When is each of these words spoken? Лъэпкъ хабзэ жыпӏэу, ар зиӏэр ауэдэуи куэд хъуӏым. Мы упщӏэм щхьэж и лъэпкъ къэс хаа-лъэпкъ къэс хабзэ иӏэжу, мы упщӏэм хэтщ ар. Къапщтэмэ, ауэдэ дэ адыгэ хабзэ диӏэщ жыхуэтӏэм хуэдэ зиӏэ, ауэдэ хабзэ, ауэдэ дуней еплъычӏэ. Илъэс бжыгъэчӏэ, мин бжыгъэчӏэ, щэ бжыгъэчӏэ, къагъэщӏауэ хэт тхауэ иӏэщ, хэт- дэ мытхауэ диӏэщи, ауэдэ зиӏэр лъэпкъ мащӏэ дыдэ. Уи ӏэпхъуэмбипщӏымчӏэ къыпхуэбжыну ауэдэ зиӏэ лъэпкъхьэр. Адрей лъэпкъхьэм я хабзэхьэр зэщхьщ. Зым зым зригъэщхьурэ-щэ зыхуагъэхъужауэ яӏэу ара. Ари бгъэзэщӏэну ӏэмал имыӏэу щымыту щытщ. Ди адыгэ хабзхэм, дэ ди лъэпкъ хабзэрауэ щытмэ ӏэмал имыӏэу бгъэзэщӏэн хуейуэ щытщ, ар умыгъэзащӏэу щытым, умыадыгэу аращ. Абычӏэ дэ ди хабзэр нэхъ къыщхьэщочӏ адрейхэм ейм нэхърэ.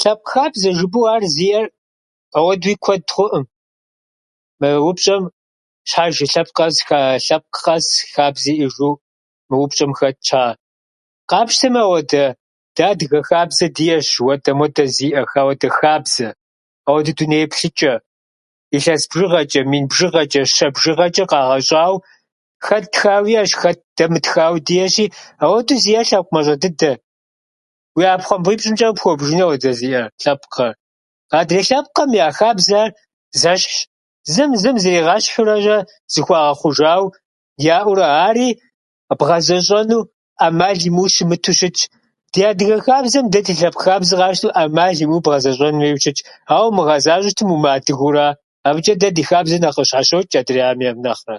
Лъэпкъ 0.00 0.30
хабзэ 0.32 0.70
жыпӏэу, 0.78 1.06
ар 1.14 1.22
зиӏэр 1.34 1.66
ауэдэуи 2.38 2.76
куэд 2.84 3.02
хъуӏым. 3.14 3.44
Мы 4.60 4.68
упщӏэм 4.88 5.22
щхьэж 5.90 6.14
и 6.24 6.26
лъэпкъ 6.32 6.54
къэс 6.56 6.76
хаа-лъэпкъ 6.86 7.58
къэс 7.64 7.86
хабзэ 8.14 8.52
иӏэжу, 8.64 8.90
мы 9.48 9.54
упщӏэм 9.64 9.90
хэтщ 9.98 10.30
ар. 10.44 10.54
Къапщтэмэ, 11.30 11.80
ауэдэ 11.84 12.24
дэ 12.76 12.82
адыгэ 12.90 13.20
хабзэ 13.28 13.66
диӏэщ 13.76 14.06
жыхуэтӏэм 14.14 14.58
хуэдэ 14.60 14.84
зиӏэ, 14.94 15.22
ауэдэ 15.42 15.68
хабзэ, 15.78 16.28
ауэдэ 16.88 17.12
дуней 17.18 17.42
еплъычӏэ. 17.46 17.94
Илъэс 18.76 19.02
бжыгъэчӏэ, 19.10 19.60
мин 19.70 19.84
бжыгъэчӏэ, 19.90 20.42
щэ 20.54 20.66
бжыгъэчӏэ, 20.74 21.24
къагъэщӏауэ 21.30 21.98
хэт 22.66 22.84
тхауэ 22.92 23.28
иӏэщ, 23.32 23.52
хэт- 23.60 23.84
дэ 23.96 24.04
мытхауэ 24.12 24.58
диӏэщи, 24.66 25.04
ауэдэ 25.44 25.74
зиӏэр 25.82 26.06
лъэпкъ 26.10 26.32
мащӏэ 26.34 26.56
дыдэ. 26.62 26.92
Уи 27.96 28.04
ӏэпхъуэмбипщӏымчӏэ 28.10 28.86
къыпхуэбжыну 28.88 29.44
ауэдэ 29.46 29.70
зиӏэ 29.78 30.02
лъэпкъхьэр. 30.22 30.72
Адрей 31.38 31.64
лъэпкъхьэм 31.68 32.10
я 32.24 32.28
хабзэхьэр 32.38 32.90
зэщхьщ. 33.40 33.78
Зым 34.34 34.50
зым 34.62 34.76
зригъэщхьурэ-щэ 34.84 35.76
зыхуагъэхъужауэ 36.12 37.06
яӏэу 37.76 37.92
ара. 37.96 38.08
Ари 38.28 38.48
бгъэзэщӏэну 39.18 39.98
ӏэмал 40.38 40.78
имыӏэу 40.88 41.12
щымыту 41.14 41.52
щытщ. 41.58 41.80
Ди 42.32 42.40
адыгэ 42.50 42.76
хабзхэм, 42.86 43.26
дэ 43.32 43.38
ди 43.46 43.52
лъэпкъ 43.58 43.82
хабзэрауэ 43.86 44.34
щытмэ 44.38 44.52
ӏэмал 44.56 44.96
имыӏэу 45.02 45.24
бгъэзэщӏэн 45.24 45.74
хуейуэ 45.80 46.00
щытщ, 46.04 46.20
ар 46.52 46.62
умыгъэзащӏэу 46.68 47.24
щытым, 47.32 47.48
умыадыгэу 47.54 48.10
аращ. 48.12 48.36
Абычӏэ 48.66 48.94
дэ 49.00 49.08
ди 49.16 49.22
хабзэр 49.28 49.60
нэхъ 49.62 49.74
къыщхьэщочӏ 49.76 50.34
адрейхэм 50.40 50.80
ейм 50.84 50.98
нэхърэ. 51.06 51.36